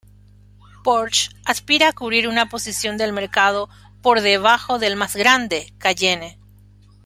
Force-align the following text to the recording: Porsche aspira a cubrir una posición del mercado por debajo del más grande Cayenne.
Porsche 0.83 1.29
aspira 1.45 1.87
a 1.89 1.93
cubrir 1.93 2.27
una 2.27 2.49
posición 2.49 2.97
del 2.97 3.13
mercado 3.13 3.69
por 4.01 4.21
debajo 4.21 4.79
del 4.79 4.95
más 4.95 5.15
grande 5.15 5.75
Cayenne. 5.77 6.39